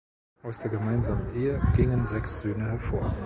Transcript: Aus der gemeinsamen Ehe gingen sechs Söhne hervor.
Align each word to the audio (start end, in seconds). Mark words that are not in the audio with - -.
Aus 0.41 0.57
der 0.57 0.71
gemeinsamen 0.71 1.35
Ehe 1.35 1.61
gingen 1.75 2.05
sechs 2.05 2.39
Söhne 2.39 2.65
hervor. 2.71 3.07